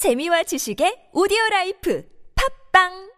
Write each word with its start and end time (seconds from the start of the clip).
재미와 0.00 0.43
지식의 0.43 1.11
오디오 1.13 1.37
라이프 1.51 2.03
팝빵 2.33 3.11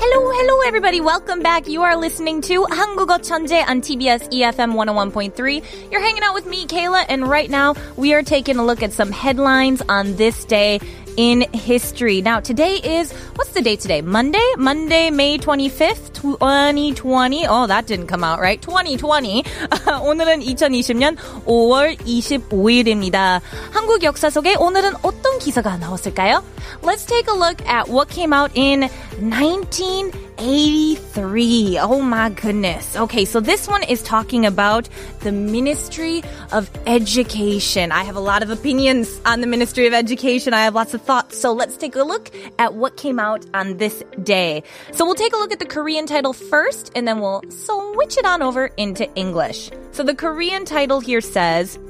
Hello, 0.00 0.32
hello, 0.32 0.60
everybody. 0.66 1.00
Welcome 1.00 1.42
back. 1.42 1.68
You 1.68 1.82
are 1.82 1.96
listening 1.96 2.40
to 2.42 2.64
한국어 2.70 3.18
천재 3.18 3.62
on 3.68 3.80
TBS 3.80 4.32
EFM 4.32 4.72
101.3. 4.74 5.62
You're 5.90 6.00
hanging 6.00 6.22
out 6.22 6.34
with 6.34 6.46
me, 6.46 6.66
Kayla, 6.66 7.04
and 7.08 7.28
right 7.28 7.50
now 7.50 7.74
we 7.96 8.14
are 8.14 8.22
taking 8.22 8.56
a 8.56 8.64
look 8.64 8.82
at 8.82 8.92
some 8.92 9.12
headlines 9.12 9.82
on 9.88 10.16
this 10.16 10.44
day 10.46 10.80
in 11.19 11.41
history. 11.53 12.21
Now, 12.21 12.39
today 12.39 12.75
is, 12.75 13.11
what's 13.35 13.51
the 13.51 13.61
date 13.61 13.79
today? 13.79 14.01
Monday? 14.01 14.45
Monday, 14.57 15.11
May 15.11 15.37
25th, 15.37 16.13
2020. 16.13 17.45
Oh, 17.47 17.67
that 17.67 17.87
didn't 17.87 18.07
come 18.07 18.23
out 18.23 18.39
right. 18.39 18.61
2020. 18.61 19.43
오늘은 20.03 20.41
2020년 20.41 21.17
5월 21.45 21.97
25일입니다. 21.99 23.41
한국 23.71 24.03
역사 24.03 24.29
속에 24.29 24.55
오늘은 24.55 24.93
어떤 25.03 25.39
기사가 25.39 25.77
나왔을까요? 25.77 26.43
Let's 26.81 27.05
take 27.05 27.27
a 27.27 27.33
look 27.33 27.61
at 27.67 27.87
what 27.87 28.09
came 28.09 28.33
out 28.33 28.51
in 28.55 28.89
1983. 29.19 31.79
Oh 31.79 32.01
my 32.01 32.29
goodness. 32.29 32.97
Okay, 32.97 33.25
so 33.25 33.39
this 33.39 33.67
one 33.67 33.83
is 33.83 34.01
talking 34.03 34.45
about 34.45 34.89
the 35.21 35.31
Ministry 35.31 36.23
of 36.51 36.69
Education. 36.85 37.91
I 37.91 38.03
have 38.03 38.15
a 38.15 38.19
lot 38.19 38.43
of 38.43 38.49
opinions 38.49 39.19
on 39.25 39.41
the 39.41 39.47
Ministry 39.47 39.87
of 39.87 39.93
Education. 39.93 40.53
I 40.53 40.63
have 40.63 40.75
lots 40.75 40.93
of 40.93 41.01
thoughts. 41.10 41.34
So 41.42 41.50
let's 41.50 41.76
take 41.76 41.96
a 41.96 42.04
look 42.06 42.30
at 42.62 42.74
what 42.74 42.96
came 42.96 43.18
out 43.18 43.42
on 43.52 43.78
this 43.82 43.98
day. 44.22 44.62
So 44.92 45.04
we'll 45.04 45.18
take 45.18 45.34
a 45.34 45.40
look 45.42 45.50
at 45.50 45.58
the 45.58 45.66
Korean 45.66 46.06
title 46.06 46.32
first 46.32 46.92
and 46.94 47.02
then 47.02 47.18
we'll 47.18 47.42
switch 47.50 48.14
it 48.16 48.24
on 48.24 48.46
over 48.46 48.70
into 48.76 49.10
English. 49.18 49.74
So 49.90 50.04
the 50.04 50.14
Korean 50.14 50.64
title 50.64 51.00
here 51.00 51.20
says 51.20 51.80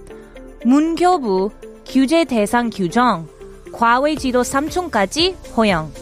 문교부 0.64 1.52
규제 1.84 2.24
대상 2.24 2.70
규정 2.72 3.28
과외 3.72 4.16
지도 4.16 4.40
3촌까지 4.40 5.36
허용. 5.54 5.92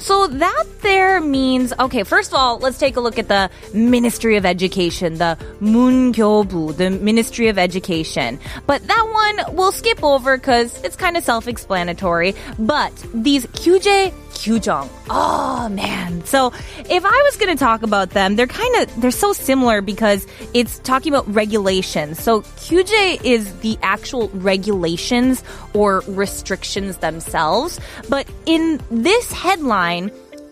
So 0.00 0.26
that 0.26 0.64
there 0.80 1.20
means 1.20 1.72
okay. 1.78 2.02
First 2.02 2.32
of 2.32 2.38
all, 2.38 2.58
let's 2.58 2.78
take 2.78 2.96
a 2.96 3.00
look 3.00 3.18
at 3.18 3.28
the 3.28 3.50
Ministry 3.74 4.36
of 4.36 4.46
Education, 4.46 5.18
the 5.18 5.38
Mungyobu, 5.60 6.76
the 6.76 6.90
Ministry 6.90 7.48
of 7.48 7.58
Education. 7.58 8.40
But 8.66 8.86
that 8.86 9.06
one 9.46 9.56
we'll 9.56 9.72
skip 9.72 10.02
over 10.02 10.36
because 10.36 10.82
it's 10.82 10.96
kind 10.96 11.16
of 11.16 11.22
self-explanatory. 11.24 12.34
But 12.58 12.92
these 13.12 13.46
kyuje 13.46 14.12
kyujong, 14.30 14.88
oh 15.10 15.68
man. 15.68 16.24
So 16.24 16.46
if 16.88 17.04
I 17.04 17.22
was 17.24 17.36
going 17.36 17.54
to 17.54 17.62
talk 17.62 17.82
about 17.82 18.10
them, 18.10 18.36
they're 18.36 18.46
kind 18.46 18.74
of 18.76 19.00
they're 19.00 19.10
so 19.10 19.34
similar 19.34 19.82
because 19.82 20.26
it's 20.54 20.78
talking 20.78 21.12
about 21.12 21.32
regulations. 21.32 22.18
So 22.18 22.40
kyuje 22.40 23.22
is 23.22 23.54
the 23.60 23.78
actual 23.82 24.28
regulations 24.30 25.44
or 25.74 26.02
restrictions 26.06 26.98
themselves. 26.98 27.78
But 28.08 28.26
in 28.46 28.80
this 28.90 29.30
headline, 29.30 29.89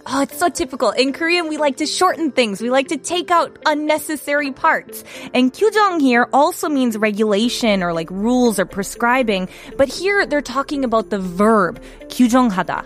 Oh, 0.05 0.21
it's 0.21 0.37
so 0.37 0.49
typical. 0.49 0.91
In 0.91 1.13
Korean, 1.13 1.47
we 1.47 1.55
like 1.55 1.77
to 1.77 1.85
shorten 1.85 2.31
things. 2.31 2.59
We 2.59 2.69
like 2.69 2.89
to 2.89 2.97
take 2.97 3.31
out 3.31 3.57
unnecessary 3.65 4.51
parts. 4.51 5.03
And 5.33 5.53
kyujong 5.53 6.01
here 6.01 6.27
also 6.33 6.67
means 6.67 6.97
regulation 6.97 7.81
or 7.83 7.93
like 7.93 8.11
rules 8.11 8.59
or 8.59 8.65
prescribing. 8.65 9.47
But 9.77 9.87
here 9.87 10.25
they're 10.25 10.41
talking 10.41 10.83
about 10.83 11.09
the 11.09 11.19
verb 11.19 11.81
규정하다. 12.09 12.83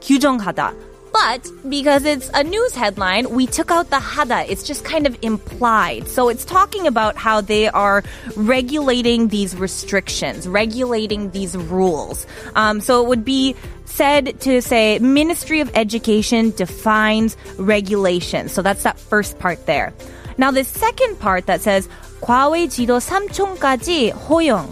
규정하다. 0.00 0.85
But 1.19 1.49
because 1.67 2.05
it's 2.05 2.29
a 2.35 2.43
news 2.43 2.75
headline, 2.75 3.31
we 3.31 3.47
took 3.47 3.71
out 3.71 3.89
the 3.89 3.97
hada. 3.97 4.47
It's 4.47 4.61
just 4.61 4.85
kind 4.85 5.07
of 5.07 5.17
implied. 5.23 6.07
So 6.07 6.29
it's 6.29 6.45
talking 6.45 6.85
about 6.85 7.17
how 7.17 7.41
they 7.41 7.67
are 7.69 8.03
regulating 8.35 9.29
these 9.29 9.55
restrictions, 9.55 10.47
regulating 10.47 11.31
these 11.31 11.57
rules. 11.57 12.27
Um, 12.55 12.81
so 12.81 13.01
it 13.01 13.07
would 13.07 13.25
be 13.25 13.55
said 13.85 14.39
to 14.41 14.61
say 14.61 14.99
Ministry 14.99 15.59
of 15.59 15.71
Education 15.73 16.51
defines 16.51 17.35
regulations. 17.57 18.51
So 18.51 18.61
that's 18.61 18.83
that 18.83 18.99
first 18.99 19.39
part 19.39 19.65
there. 19.65 19.93
Now 20.37 20.51
the 20.51 20.63
second 20.63 21.19
part 21.19 21.47
that 21.47 21.61
says 21.61 21.89
과외 22.21 22.69
지도 22.69 22.99
3촌까지 22.99 24.13
허용. 24.13 24.69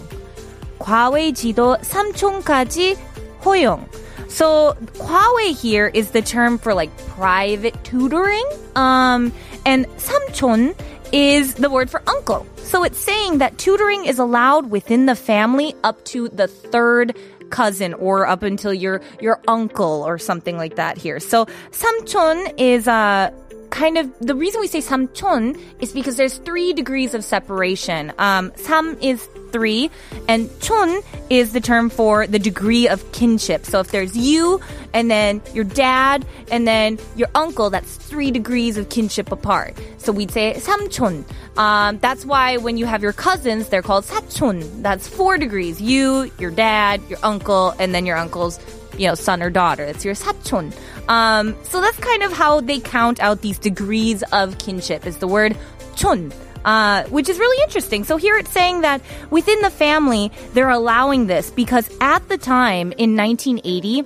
과외 0.78 1.34
지도 1.34 1.76
3촌까지 1.82 2.96
허용. 3.42 3.88
So 4.28 4.76
과외 4.98 5.56
here 5.56 5.86
is 5.86 6.10
the 6.10 6.22
term 6.22 6.58
for 6.58 6.74
like 6.74 6.96
private 7.08 7.74
tutoring. 7.84 8.46
Um, 8.74 9.32
and 9.64 9.86
삼촌 9.98 10.74
is 11.12 11.54
the 11.54 11.70
word 11.70 11.90
for 11.90 12.02
uncle. 12.08 12.46
So 12.56 12.82
it's 12.84 12.98
saying 12.98 13.38
that 13.38 13.58
tutoring 13.58 14.04
is 14.04 14.18
allowed 14.18 14.70
within 14.70 15.06
the 15.06 15.14
family 15.14 15.74
up 15.84 16.04
to 16.06 16.28
the 16.28 16.48
third 16.48 17.16
cousin 17.50 17.94
or 17.94 18.26
up 18.26 18.42
until 18.42 18.74
your 18.74 19.00
your 19.20 19.40
uncle 19.46 20.02
or 20.02 20.18
something 20.18 20.56
like 20.56 20.76
that 20.76 20.98
here. 20.98 21.20
So 21.20 21.46
삼촌 21.70 22.58
is 22.58 22.86
a 22.88 22.92
uh, 22.92 23.30
kind 23.70 23.98
of 23.98 24.10
the 24.20 24.34
reason 24.34 24.60
we 24.60 24.66
say 24.66 24.80
삼촌 24.80 25.58
is 25.80 25.92
because 25.92 26.16
there's 26.16 26.38
three 26.38 26.72
degrees 26.72 27.14
of 27.14 27.24
separation. 27.24 28.12
Um, 28.18 28.52
삼 28.56 28.96
is 29.00 29.28
three, 29.52 29.90
and 30.28 30.50
chun 30.60 31.00
is 31.30 31.52
the 31.52 31.60
term 31.60 31.90
for 31.90 32.26
the 32.26 32.38
degree 32.38 32.88
of 32.88 33.12
kinship. 33.12 33.64
So 33.64 33.80
if 33.80 33.90
there's 33.90 34.16
you, 34.16 34.60
and 34.92 35.10
then 35.10 35.42
your 35.54 35.64
dad, 35.64 36.26
and 36.50 36.66
then 36.66 36.98
your 37.16 37.28
uncle, 37.34 37.70
that's 37.70 37.96
three 37.96 38.30
degrees 38.30 38.76
of 38.76 38.88
kinship 38.88 39.32
apart. 39.32 39.76
So 39.98 40.12
we'd 40.12 40.30
say 40.30 40.54
samchon. 40.54 41.24
Um, 41.58 41.98
that's 41.98 42.24
why 42.24 42.58
when 42.58 42.76
you 42.76 42.86
have 42.86 43.02
your 43.02 43.12
cousins, 43.12 43.68
they're 43.68 43.82
called 43.82 44.04
sachon. 44.04 44.82
That's 44.82 45.08
four 45.08 45.38
degrees. 45.38 45.80
You, 45.80 46.30
your 46.38 46.50
dad, 46.50 47.00
your 47.08 47.18
uncle, 47.22 47.74
and 47.78 47.94
then 47.94 48.06
your 48.06 48.16
uncle's 48.16 48.60
you 48.98 49.06
know, 49.06 49.14
son 49.14 49.42
or 49.42 49.50
daughter. 49.50 49.84
It's 49.84 50.04
your 50.04 50.14
sachon. 50.14 50.72
Um, 51.08 51.56
so 51.64 51.80
that's 51.80 51.98
kind 51.98 52.22
of 52.22 52.32
how 52.32 52.60
they 52.60 52.80
count 52.80 53.20
out 53.20 53.42
these 53.42 53.58
degrees 53.58 54.22
of 54.32 54.58
kinship 54.58 55.06
is 55.06 55.18
the 55.18 55.28
word 55.28 55.56
chon. 55.96 56.32
Uh, 56.64 57.04
which 57.04 57.28
is 57.28 57.38
really 57.38 57.62
interesting. 57.62 58.02
So 58.02 58.16
here 58.16 58.36
it's 58.36 58.50
saying 58.50 58.80
that 58.80 59.00
within 59.30 59.60
the 59.60 59.70
family, 59.70 60.32
they're 60.52 60.68
allowing 60.68 61.26
this 61.26 61.50
because 61.50 61.88
at 62.00 62.28
the 62.28 62.38
time 62.38 62.92
in 62.92 63.16
1980, 63.16 64.04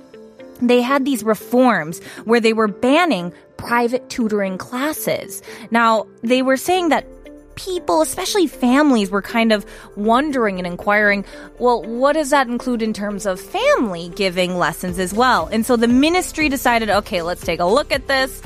they 0.61 0.81
had 0.81 1.05
these 1.05 1.23
reforms 1.23 2.01
where 2.25 2.39
they 2.39 2.53
were 2.53 2.67
banning 2.67 3.33
private 3.57 4.09
tutoring 4.09 4.57
classes. 4.57 5.41
Now, 5.71 6.07
they 6.21 6.41
were 6.41 6.57
saying 6.57 6.89
that 6.89 7.05
people, 7.55 8.01
especially 8.01 8.47
families, 8.47 9.11
were 9.11 9.21
kind 9.21 9.51
of 9.51 9.65
wondering 9.95 10.57
and 10.57 10.65
inquiring, 10.65 11.25
well, 11.59 11.83
what 11.83 12.13
does 12.13 12.31
that 12.31 12.47
include 12.47 12.81
in 12.81 12.93
terms 12.93 13.25
of 13.25 13.39
family 13.39 14.09
giving 14.15 14.57
lessons 14.57 14.99
as 14.99 15.13
well? 15.13 15.47
And 15.47 15.65
so 15.65 15.75
the 15.75 15.87
ministry 15.87 16.49
decided, 16.49 16.89
okay, 16.89 17.21
let's 17.21 17.43
take 17.43 17.59
a 17.59 17.65
look 17.65 17.91
at 17.91 18.07
this. 18.07 18.41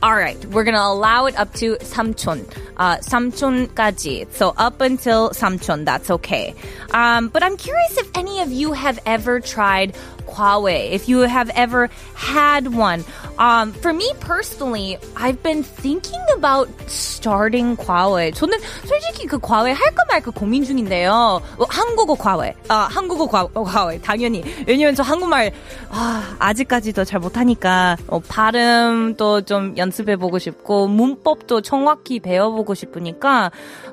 All 0.00 0.14
right, 0.14 0.38
we're 0.54 0.62
gonna 0.62 0.78
allow 0.78 1.26
it 1.26 1.36
up 1.36 1.52
to 1.54 1.76
삼촌, 1.82 2.46
uh, 2.76 2.98
삼촌까지. 2.98 4.32
So 4.32 4.54
up 4.56 4.80
until 4.80 5.30
삼촌, 5.30 5.84
that's 5.84 6.08
okay. 6.12 6.54
Um, 6.94 7.26
but 7.28 7.42
I'm 7.42 7.56
curious 7.56 7.98
if 7.98 8.08
any 8.14 8.40
of 8.40 8.52
you 8.52 8.72
have 8.74 9.00
ever 9.06 9.40
tried 9.40 9.96
과외, 10.28 10.92
if 10.92 11.08
you 11.08 11.20
have 11.20 11.50
ever 11.50 11.88
had 12.14 12.72
one. 12.74 13.02
Um, 13.38 13.72
for 13.72 13.92
me 13.92 14.12
personally, 14.20 14.98
I've 15.16 15.42
been 15.42 15.64
thinking 15.64 16.20
about 16.36 16.68
starting 16.86 17.76
과외. 17.76 18.30
저는 18.30 18.56
솔직히 18.84 19.26
그 19.26 19.40
과외 19.40 19.72
할까 19.72 20.04
말까 20.08 20.30
고민 20.30 20.62
중인데요. 20.62 21.42
한국어 21.68 22.14
과외, 22.14 22.54
아 22.68 22.86
한국어 22.88 23.26
과외 23.26 23.98
당연히. 24.00 24.44
왜냐면 24.64 24.94
저 24.94 25.02
한국말 25.02 25.50
아, 25.90 26.36
아직까지도 26.38 27.04
잘 27.04 27.18
못하니까 27.18 27.96
어, 28.06 28.20
발음도 28.20 29.40
좀 29.40 29.76
연. 29.76 29.87
습해보고 29.90 30.38
싶고, 30.38 30.86
문법도 30.88 31.60
정확히 31.62 32.20
배워보고 32.20 32.74
싶으니까, 32.74 33.50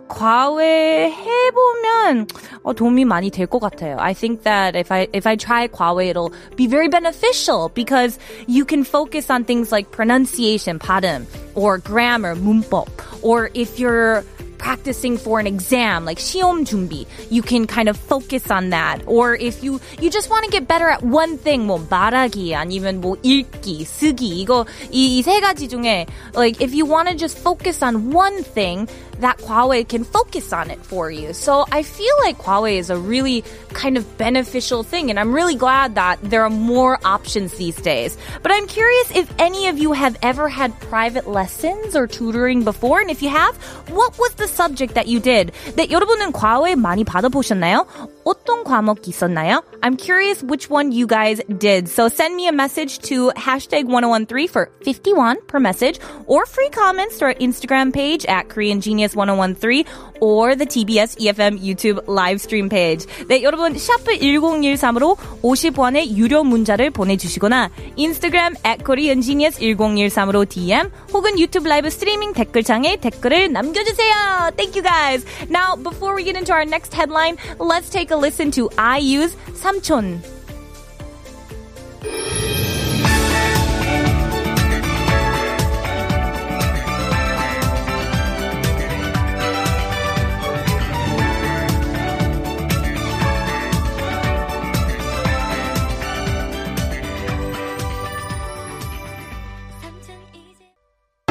과외 0.07 1.11
해보면, 1.11 2.27
어, 2.63 2.73
도움이 2.73 3.05
많이 3.05 3.29
될 3.31 3.47
것 3.47 3.59
같아요. 3.59 3.97
I 3.99 4.13
think 4.13 4.43
that 4.43 4.75
if 4.77 4.91
I, 4.91 5.07
if 5.13 5.27
I 5.27 5.35
try 5.35 5.67
과외, 5.67 6.09
it'll 6.09 6.31
be 6.55 6.67
very 6.67 6.87
beneficial 6.89 7.69
because 7.73 8.19
you 8.47 8.65
can 8.65 8.83
focus 8.83 9.29
on 9.29 9.45
things 9.45 9.71
like 9.71 9.91
pronunciation, 9.91 10.79
발음, 10.79 11.25
or 11.55 11.77
grammar, 11.79 12.35
문법, 12.35 12.87
or 13.21 13.49
if 13.53 13.79
you're 13.79 14.23
practicing 14.64 15.16
for 15.16 15.40
an 15.40 15.46
exam, 15.46 16.04
like 16.04 16.18
시험 16.18 16.64
준비, 16.64 17.06
you 17.30 17.42
can 17.42 17.66
kind 17.66 17.88
of 17.88 17.96
focus 17.96 18.50
on 18.50 18.70
that. 18.70 19.02
Or 19.06 19.34
if 19.34 19.62
you 19.62 19.80
you 20.00 20.10
just 20.10 20.30
want 20.30 20.44
to 20.44 20.50
get 20.50 20.68
better 20.68 20.88
at 20.88 21.02
one 21.02 21.38
thing, 21.38 21.66
뭐 21.66 21.78
말하기 21.88 22.54
아니면 22.54 23.00
뭐 23.00 23.16
읽기, 23.22 23.84
쓰기 23.84 24.40
이거 24.40 24.66
이 24.90 25.22
세 25.22 25.40
가지 25.40 25.68
중에 25.68 26.06
like 26.34 26.60
if 26.60 26.74
you 26.74 26.84
want 26.84 27.08
to 27.08 27.14
just 27.14 27.38
focus 27.38 27.82
on 27.82 28.12
one 28.12 28.42
thing, 28.42 28.88
that 29.19 29.37
과외 29.39 29.87
can 29.87 30.03
focus 30.03 30.51
on 30.53 30.71
it 30.71 30.79
for 30.79 31.11
you. 31.11 31.33
So 31.33 31.65
I 31.71 31.83
feel 31.83 32.15
like 32.23 32.37
과외 32.37 32.77
is 32.77 32.89
a 32.89 32.97
really 32.97 33.43
kind 33.73 33.97
of 33.97 34.05
beneficial 34.17 34.83
thing, 34.83 35.09
and 35.09 35.19
I'm 35.19 35.33
really 35.33 35.55
glad 35.55 35.95
that 35.95 36.19
there 36.23 36.43
are 36.43 36.49
more 36.49 36.99
options 37.05 37.53
these 37.53 37.75
days. 37.81 38.17
But 38.41 38.51
I'm 38.51 38.67
curious 38.67 39.11
if 39.15 39.31
any 39.39 39.67
of 39.67 39.77
you 39.77 39.93
have 39.93 40.17
ever 40.21 40.49
had 40.49 40.79
private 40.89 41.27
lessons 41.27 41.95
or 41.95 42.07
tutoring 42.07 42.63
before, 42.63 42.99
and 42.99 43.09
if 43.09 43.21
you 43.21 43.29
have, 43.29 43.55
what 43.89 44.17
was 44.17 44.33
the 44.35 44.47
subject 44.47 44.95
that 44.95 45.07
you 45.07 45.19
did? 45.19 45.51
네, 45.75 45.89
여러분은 45.89 46.31
과외 46.31 46.75
많이 46.75 47.03
받아보셨나요? 47.03 48.14
어떤 48.24 48.64
과목 48.64 49.08
있었나요? 49.08 49.62
I'm 49.82 49.96
curious 49.96 50.42
which 50.42 50.70
one 50.70 50.92
you 50.92 51.06
guys 51.06 51.40
did. 51.58 51.88
So 51.88 52.08
send 52.08 52.36
me 52.36 52.48
a 52.48 52.52
message 52.52 52.98
to 53.10 53.32
hashtag 53.36 53.86
1013 53.86 54.48
for 54.48 54.70
51 54.84 55.38
per 55.46 55.58
message 55.58 55.98
or 56.26 56.46
free 56.46 56.68
comments 56.68 57.18
to 57.18 57.26
our 57.26 57.34
Instagram 57.34 57.92
page 57.92 58.24
at 58.26 58.48
Korean 58.48 58.80
Genius 58.80 59.16
1013 59.16 59.84
or 60.20 60.54
the 60.54 60.66
TBS 60.66 61.16
EFM 61.18 61.58
YouTube 61.58 62.06
live 62.06 62.40
stream 62.40 62.68
page. 62.68 63.06
네, 63.28 63.42
여러분 63.42 63.76
샤프 63.76 64.18
1013으로 64.18 65.16
50원의 65.42 66.14
유료 66.16 66.44
문자를 66.44 66.90
보내주시거나 66.90 67.70
인스타그램 67.96 68.54
at 68.64 68.84
Korean 68.84 69.22
Genius 69.22 69.58
1013으로 69.58 70.48
DM 70.48 70.90
혹은 71.12 71.38
유튜브 71.38 71.68
라이브 71.68 71.88
스트리밍 71.90 72.34
댓글창에 72.34 72.96
댓글을 72.96 73.50
남겨주세요. 73.52 74.52
Thank 74.56 74.76
you 74.76 74.82
guys. 74.82 75.24
Now, 75.48 75.74
before 75.76 76.14
we 76.14 76.24
get 76.24 76.36
into 76.36 76.52
our 76.52 76.64
next 76.64 76.92
headline, 76.94 77.36
let's 77.58 77.88
take 77.88 78.10
a 78.10 78.13
listen 78.16 78.50
to 78.52 78.68
IU's 78.76 79.36
삼촌. 79.54 80.22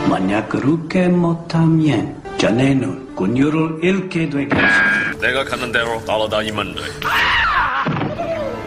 만약 0.09 0.49
그렇게 0.49 1.07
못하면 1.07 2.21
자네는 2.37 3.15
군유를 3.15 3.79
잃게 3.83 4.29
되겠어. 4.29 5.02
내가 5.24 5.42
가는 5.42 5.72
대로 5.72 6.04
따라다니면 6.04 6.74
돼. 6.74 6.82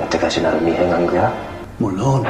여태까지 0.02 0.42
나를 0.42 0.60
미행한 0.62 1.06
거야? 1.06 1.32
물론 1.78 2.26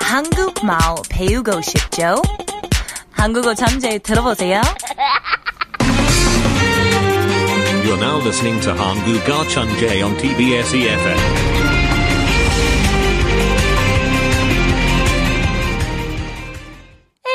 한국말 0.00 0.78
배우고 1.10 1.60
싶죠? 1.60 2.22
한국어 3.10 3.52
잠재 3.52 3.98
들어보세요. 3.98 4.62
You're 7.84 7.98
now 7.98 8.20
listening 8.22 8.58
to 8.62 8.72
Chunjae 9.48 10.02
on 10.02 10.16
TBS 10.16 10.74
EFM. 10.74 11.71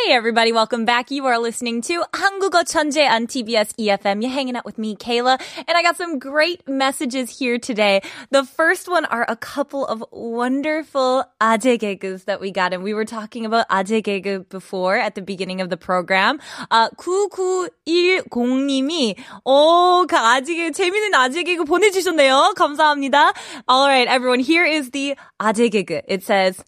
Hey 0.07 0.13
everybody, 0.13 0.53
welcome 0.53 0.85
back. 0.85 1.11
You 1.11 1.27
are 1.27 1.39
listening 1.39 1.81
to 1.83 2.05
한국어 2.13 2.63
천재 2.65 3.09
on 3.09 3.27
TBS 3.27 3.73
EFM. 3.79 4.23
You're 4.23 4.33
hanging 4.33 4.57
out 4.57 4.65
with 4.65 4.79
me, 4.79 4.97
Kayla, 4.97 5.39
and 5.69 5.77
I 5.77 5.83
got 5.83 5.97
some 5.97 6.19
great 6.19 6.67
messages 6.69 7.39
here 7.39 7.59
today. 7.59 8.01
The 8.31 8.45
first 8.45 8.89
one 8.89 9.05
are 9.05 9.25
a 9.29 9.37
couple 9.37 9.85
of 9.87 10.03
wonderful 10.11 11.25
아재 11.41 11.79
개그s 11.79 12.25
that 12.25 12.41
we 12.41 12.51
got, 12.51 12.73
and 12.73 12.83
we 12.83 12.95
were 12.95 13.05
talking 13.05 13.45
about 13.45 13.69
아재 13.69 14.03
개그 14.03 14.49
before 14.49 14.97
at 14.97 15.15
the 15.15 15.23
beginning 15.23 15.61
of 15.61 15.69
the 15.69 15.77
program. 15.77 16.41
Uh, 16.71 16.89
9910님이 16.97 19.17
오, 19.45 20.07
그 20.09 20.17
아재 20.17 20.55
개그, 20.55 20.73
재밌는 20.73 21.15
아재 21.15 21.45
개그 21.45 21.65
보내주셨네요. 21.65 22.55
감사합니다. 22.57 23.33
Alright, 23.69 24.09
everyone, 24.09 24.41
here 24.41 24.65
is 24.65 24.91
the 24.91 25.15
아재 25.39 25.69
개그. 25.71 26.01
It 26.09 26.25
says, 26.25 26.65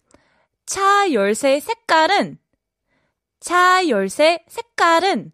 차 0.67 1.11
열쇠 1.11 1.59
색깔은 1.59 2.37
차 3.39 3.87
열쇠 3.87 4.43
색깔은 4.47 5.31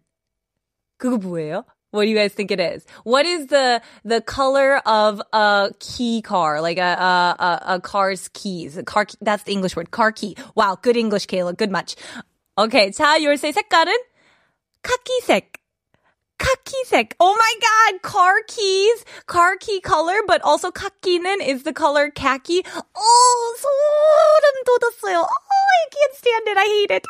그거 0.98 1.16
뭐예요? 1.16 1.64
What 1.92 2.04
do 2.04 2.08
you 2.08 2.16
guys 2.16 2.32
think 2.32 2.50
it 2.50 2.58
is? 2.58 2.86
What 3.04 3.26
is 3.26 3.48
the 3.48 3.82
the 4.02 4.22
color 4.22 4.80
of 4.86 5.20
a 5.32 5.72
key 5.78 6.22
car, 6.22 6.62
like 6.62 6.78
a 6.78 6.96
a 6.96 7.12
a, 7.38 7.62
a 7.74 7.80
car's 7.80 8.28
keys? 8.28 8.78
A 8.78 8.82
car 8.82 9.04
key, 9.04 9.18
that's 9.20 9.42
the 9.42 9.52
English 9.52 9.76
word, 9.76 9.90
car 9.90 10.10
key. 10.10 10.36
Wow, 10.54 10.78
good 10.80 10.96
English, 10.96 11.26
Kayla. 11.26 11.54
Good 11.54 11.70
much. 11.70 11.96
Okay, 12.56 12.90
차 12.90 13.20
열쇠 13.20 13.52
색깔은 13.52 13.92
카키색. 14.82 15.62
카키색. 16.38 17.14
Oh 17.20 17.36
my 17.38 17.54
god, 17.60 18.02
car 18.02 18.42
keys, 18.48 19.04
car 19.26 19.56
key 19.56 19.80
color, 19.80 20.18
but 20.26 20.40
also 20.42 20.70
카키는 20.70 21.40
is 21.46 21.62
the 21.62 21.72
color 21.72 22.10
khaki. 22.10 22.64
Oh, 22.96 23.56
소름 23.62 24.64
돋았어요. 24.66 25.26
Oh, 25.67 25.75
I 25.75 25.87
can't 25.91 26.15
stand 26.15 26.47
it. 26.47 26.57
I 26.57 26.65
hate 26.65 26.91
it. 26.95 27.05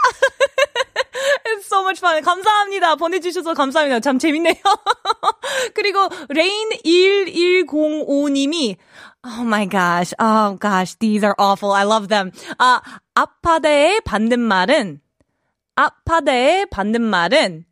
It's 1.45 1.65
so 1.67 1.83
much 1.83 1.99
fun. 1.99 2.21
감사합니다. 2.23 2.95
보내주셔서 2.95 3.53
감사합니다. 3.53 3.99
참 3.99 4.17
재밌네요. 4.19 4.55
그리고 5.73 6.09
레인 6.29 6.69
1105님이 6.85 8.77
Oh 9.25 9.43
my 9.43 9.65
gosh. 9.67 10.13
Oh 10.19 10.57
gosh. 10.59 10.95
These 10.99 11.23
are 11.23 11.35
awful. 11.37 11.71
I 11.73 11.83
love 11.85 12.07
them. 12.07 12.31
아, 12.59 12.81
아파다의 13.15 14.01
반대말은 14.01 15.01
아파다의 15.75 16.67
반대말은 16.69 17.65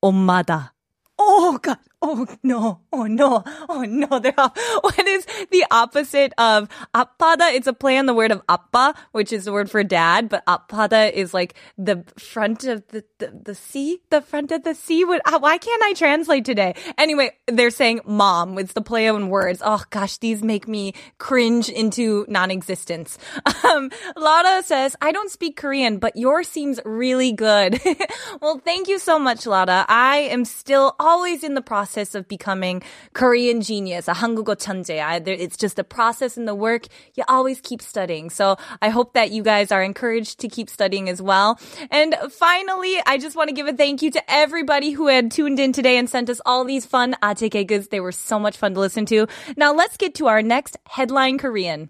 엄마다. 0.00 0.74
Oh 1.18 1.58
god. 1.62 1.78
Oh 2.02 2.26
no. 2.42 2.80
Oh 2.92 3.04
no. 3.04 3.44
Oh 3.68 3.82
no. 3.82 4.18
They're 4.20 4.38
off. 4.38 4.56
What 4.80 5.06
is 5.06 5.26
the 5.50 5.66
opposite 5.70 6.32
of 6.38 6.68
apada? 6.94 7.52
It's 7.52 7.66
a 7.66 7.74
play 7.74 7.98
on 7.98 8.06
the 8.06 8.14
word 8.14 8.32
of 8.32 8.40
appa, 8.48 8.94
which 9.12 9.32
is 9.32 9.44
the 9.44 9.52
word 9.52 9.70
for 9.70 9.84
dad, 9.84 10.30
but 10.30 10.44
apada 10.46 11.12
is 11.12 11.34
like 11.34 11.54
the 11.76 12.04
front 12.18 12.64
of 12.64 12.86
the, 12.88 13.04
the, 13.18 13.38
the 13.44 13.54
sea, 13.54 14.00
the 14.08 14.22
front 14.22 14.50
of 14.50 14.64
the 14.64 14.74
sea. 14.74 15.04
What, 15.04 15.20
why 15.42 15.58
can't 15.58 15.82
I 15.82 15.92
translate 15.92 16.46
today? 16.46 16.74
Anyway, 16.96 17.32
they're 17.46 17.70
saying 17.70 18.00
mom. 18.06 18.58
It's 18.58 18.72
the 18.72 18.80
play 18.80 19.06
on 19.08 19.28
words. 19.28 19.60
Oh 19.62 19.84
gosh, 19.90 20.16
these 20.16 20.42
make 20.42 20.66
me 20.66 20.94
cringe 21.18 21.68
into 21.68 22.24
non-existence. 22.28 23.18
Um, 23.62 23.90
Lara 24.16 24.62
says, 24.62 24.96
I 25.02 25.12
don't 25.12 25.30
speak 25.30 25.56
Korean, 25.56 25.98
but 25.98 26.16
yours 26.16 26.48
seems 26.48 26.80
really 26.84 27.32
good. 27.32 27.80
well, 28.40 28.58
thank 28.58 28.88
you 28.88 28.98
so 28.98 29.18
much, 29.18 29.46
Lara. 29.46 29.84
I 29.86 30.28
am 30.30 30.44
still 30.44 30.96
always 30.98 31.44
in 31.44 31.54
the 31.54 31.60
process 31.60 31.89
of 32.15 32.27
becoming 32.27 32.81
Korean 33.13 33.61
genius, 33.61 34.07
a 34.07 34.13
한국어 34.13 34.55
천재. 34.55 35.01
I, 35.01 35.19
there, 35.19 35.35
it's 35.35 35.57
just 35.57 35.79
a 35.79 35.83
process 35.83 36.37
in 36.37 36.45
the 36.45 36.55
work. 36.55 36.87
You 37.15 37.23
always 37.27 37.59
keep 37.61 37.81
studying. 37.81 38.29
So 38.29 38.57
I 38.81 38.89
hope 38.89 39.13
that 39.13 39.31
you 39.31 39.43
guys 39.43 39.71
are 39.71 39.83
encouraged 39.83 40.39
to 40.39 40.47
keep 40.47 40.69
studying 40.69 41.09
as 41.09 41.21
well. 41.21 41.59
And 41.91 42.15
finally, 42.31 42.97
I 43.05 43.17
just 43.17 43.35
want 43.35 43.49
to 43.49 43.55
give 43.55 43.67
a 43.67 43.73
thank 43.73 44.01
you 44.01 44.11
to 44.11 44.21
everybody 44.27 44.91
who 44.91 45.07
had 45.07 45.31
tuned 45.31 45.59
in 45.59 45.73
today 45.73 45.97
and 45.97 46.09
sent 46.09 46.29
us 46.29 46.41
all 46.45 46.63
these 46.63 46.85
fun 46.85 47.15
아재 47.21 47.49
개그s. 47.49 47.89
They 47.89 47.99
were 47.99 48.11
so 48.11 48.39
much 48.39 48.57
fun 48.57 48.73
to 48.75 48.79
listen 48.79 49.05
to. 49.07 49.27
Now 49.57 49.73
let's 49.73 49.97
get 49.97 50.15
to 50.15 50.27
our 50.27 50.41
next 50.41 50.77
headline 50.87 51.37
Korean. 51.37 51.89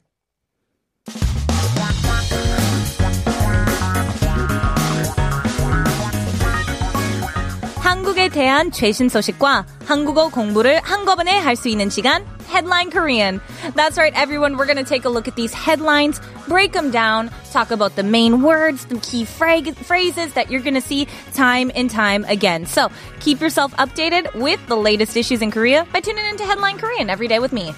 한국에 8.10 8.29
대한 8.29 8.72
최신 8.72 9.10
소식과 9.10 9.67
한국어 9.86 10.29
공부를 10.29 10.82
한꺼번에 10.82 11.38
할 11.38 11.55
수 11.55 11.70
있는 11.70 11.91
시간 11.91 12.25
Headline 12.50 12.89
Korean. 12.89 13.39
That's 13.75 14.00
right, 14.00 14.12
everyone. 14.15 14.58
We're 14.58 14.65
going 14.65 14.84
to 14.84 14.84
take 14.84 15.05
a 15.05 15.10
look 15.10 15.27
at 15.27 15.36
these 15.36 15.53
headlines, 15.53 16.20
break 16.48 16.74
them 16.74 16.89
down, 16.89 17.29
talk 17.53 17.70
about 17.70 17.96
the 17.96 18.01
main 18.01 18.41
words, 18.41 18.86
the 18.86 18.98
key 18.98 19.24
fra- 19.24 19.62
phrases 19.86 20.34
that 20.34 20.50
you're 20.50 20.62
going 20.62 20.74
to 20.74 20.82
see 20.82 21.05
time 21.36 21.70
and 21.75 21.88
time 21.88 22.25
again. 22.27 22.65
So 22.65 22.89
keep 23.20 23.39
yourself 23.39 23.72
updated 23.77 24.34
with 24.34 24.65
the 24.65 24.75
latest 24.75 25.15
issues 25.15 25.44
in 25.44 25.51
Korea 25.51 25.86
by 25.94 26.01
tuning 26.01 26.25
into 26.25 26.44
Headline 26.44 26.79
Korean 26.79 27.12
every 27.12 27.27
day 27.27 27.38
with 27.38 27.53
me. 27.53 27.72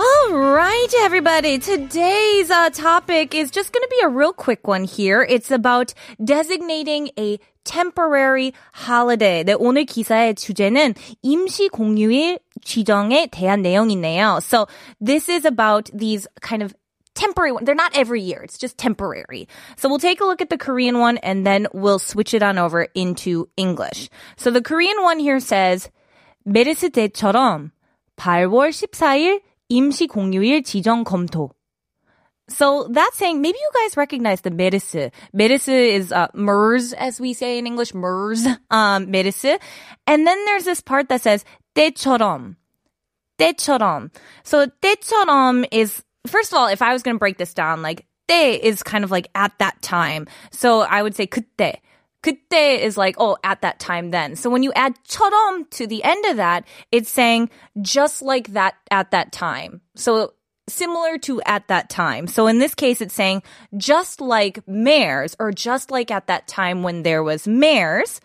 All 0.00 0.34
right, 0.34 0.88
everybody. 1.02 1.58
Today's 1.60 2.50
uh, 2.50 2.70
topic 2.70 3.32
is 3.32 3.52
just 3.52 3.72
going 3.72 3.84
to 3.84 3.90
be 3.90 4.00
a 4.02 4.08
real 4.08 4.32
quick 4.32 4.66
one 4.66 4.82
here. 4.82 5.22
It's 5.22 5.52
about 5.52 5.94
designating 6.24 7.10
a 7.16 7.38
temporary 7.66 8.52
holiday. 8.72 9.44
네, 9.44 9.54
오늘 9.58 9.84
기사의 9.84 10.34
주제는 10.34 10.94
임시 11.22 11.68
공휴일 11.68 12.38
지정에 12.64 13.28
대한 13.30 13.62
내용이네요. 13.62 14.40
So 14.42 14.66
this 15.00 15.28
is 15.28 15.44
about 15.44 15.90
these 15.92 16.26
kind 16.40 16.62
of 16.62 16.74
temporary 17.14 17.52
one. 17.52 17.64
They're 17.64 17.74
not 17.74 17.94
every 17.94 18.20
year. 18.20 18.42
It's 18.42 18.58
just 18.58 18.78
temporary. 18.78 19.48
So 19.76 19.88
we'll 19.88 19.98
take 19.98 20.20
a 20.20 20.24
look 20.24 20.40
at 20.40 20.50
the 20.50 20.58
Korean 20.58 20.98
one 20.98 21.18
and 21.18 21.46
then 21.46 21.66
we'll 21.72 21.98
switch 21.98 22.34
it 22.34 22.42
on 22.42 22.58
over 22.58 22.88
into 22.94 23.48
English. 23.56 24.08
So 24.36 24.50
the 24.50 24.62
Korean 24.62 25.02
one 25.02 25.18
here 25.18 25.40
says 25.40 25.90
메르스 26.44 26.90
때처럼 26.90 27.70
8월 28.16 28.70
14일 28.70 29.42
임시 29.68 30.06
공휴일 30.06 30.62
지정 30.64 31.04
검토. 31.04 31.50
So 32.48 32.88
that's 32.90 33.16
saying 33.16 33.40
maybe 33.40 33.58
you 33.58 33.70
guys 33.74 33.96
recognize 33.96 34.42
the 34.42 34.50
메르스. 34.50 35.10
메르스 35.34 35.68
is 35.68 36.12
uh, 36.12 36.28
MERS, 36.34 36.92
as 36.92 37.20
we 37.20 37.32
say 37.32 37.58
in 37.58 37.66
English, 37.66 37.94
MERS, 37.94 38.46
um, 38.70 39.06
메르스. 39.06 39.58
And 40.06 40.26
then 40.26 40.44
there's 40.44 40.64
this 40.64 40.80
part 40.80 41.08
that 41.08 41.22
says 41.22 41.44
때처럼. 41.74 42.56
때처럼. 43.38 44.10
So 44.42 44.66
때처럼 44.66 45.66
is, 45.70 46.02
first 46.26 46.52
of 46.52 46.58
all, 46.58 46.66
if 46.66 46.82
I 46.82 46.92
was 46.92 47.02
going 47.02 47.14
to 47.16 47.18
break 47.18 47.38
this 47.38 47.54
down, 47.54 47.80
like 47.80 48.06
때 48.28 48.58
is 48.58 48.82
kind 48.82 49.04
of 49.04 49.10
like 49.10 49.28
at 49.34 49.52
that 49.58 49.80
time. 49.82 50.26
So 50.50 50.80
I 50.80 51.02
would 51.02 51.14
say 51.14 51.26
그때. 51.26 51.76
그때 52.22 52.78
is 52.78 52.96
like, 52.96 53.16
oh, 53.18 53.36
at 53.42 53.62
that 53.62 53.80
time 53.80 54.10
then. 54.10 54.36
So 54.36 54.48
when 54.48 54.62
you 54.62 54.72
add 54.74 54.94
처럼 55.08 55.68
to 55.70 55.86
the 55.86 56.04
end 56.04 56.24
of 56.26 56.36
that, 56.36 56.64
it's 56.92 57.10
saying 57.10 57.50
just 57.80 58.22
like 58.22 58.52
that 58.52 58.74
at 58.90 59.10
that 59.10 59.32
time. 59.32 59.80
So 59.96 60.34
similar 60.69 61.17
to 61.19 61.41
at 61.43 61.67
that 61.67 61.89
time. 61.89 62.27
So 62.27 62.47
in 62.47 62.59
this 62.59 62.75
case, 62.75 63.01
it's 63.01 63.13
saying 63.13 63.43
just 63.75 64.21
like 64.21 64.65
MERS 64.67 65.35
or 65.39 65.51
just 65.51 65.91
like 65.91 66.11
at 66.11 66.27
that 66.27 66.47
time 66.47 66.83
when 66.83 67.03
there 67.03 67.23
was 67.23 67.47
MERS. 67.47 68.19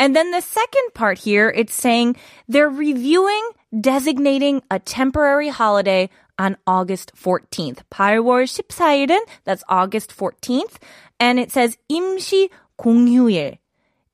And 0.00 0.14
then 0.14 0.30
the 0.30 0.40
second 0.40 0.94
part 0.94 1.18
here, 1.18 1.50
it's 1.50 1.74
saying 1.74 2.16
they're 2.46 2.70
reviewing 2.70 3.50
designating 3.78 4.62
a 4.70 4.78
temporary 4.78 5.48
holiday 5.48 6.08
on 6.38 6.56
August 6.66 7.12
14th. 7.16 7.80
8월 7.90 8.46
14일은, 8.46 9.18
that's 9.44 9.64
August 9.68 10.16
14th. 10.16 10.76
And 11.18 11.40
it 11.40 11.50
says 11.50 11.76
임시 11.90 12.50
공휴일. 12.78 13.58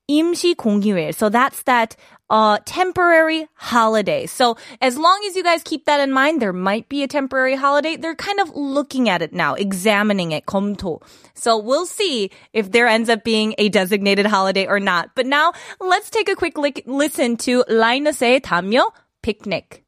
임시 0.08 0.54
공휴일. 0.54 1.14
So 1.14 1.28
that's 1.28 1.62
that 1.62 1.96
uh, 2.30 2.58
temporary 2.64 3.46
holiday. 3.54 4.26
So 4.26 4.56
as 4.80 4.98
long 4.98 5.20
as 5.26 5.36
you 5.36 5.42
guys 5.42 5.62
keep 5.62 5.84
that 5.86 6.00
in 6.00 6.12
mind, 6.12 6.42
there 6.42 6.52
might 6.52 6.88
be 6.88 7.02
a 7.02 7.08
temporary 7.08 7.54
holiday. 7.54 7.96
They're 7.96 8.14
kind 8.14 8.40
of 8.40 8.50
looking 8.54 9.08
at 9.08 9.22
it 9.22 9.32
now, 9.32 9.54
examining 9.54 10.32
it, 10.32 10.46
검토. 10.46 11.02
So 11.34 11.58
we'll 11.58 11.86
see 11.86 12.30
if 12.52 12.70
there 12.72 12.88
ends 12.88 13.08
up 13.08 13.24
being 13.24 13.54
a 13.58 13.68
designated 13.68 14.26
holiday 14.26 14.66
or 14.66 14.80
not. 14.80 15.10
But 15.14 15.26
now 15.26 15.52
let's 15.80 16.10
take 16.10 16.28
a 16.28 16.36
quick 16.36 16.58
li- 16.58 16.84
listen 16.86 17.36
to 17.38 17.64
Linus의 17.68 18.40
담요 18.40 18.90
picnic. 19.22 19.83